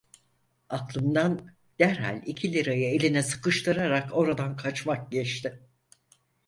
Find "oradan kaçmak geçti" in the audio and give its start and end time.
4.15-5.63